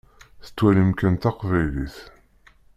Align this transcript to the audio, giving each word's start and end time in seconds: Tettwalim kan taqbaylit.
Tettwalim 0.45 0.91
kan 0.99 1.15
taqbaylit. 1.23 1.97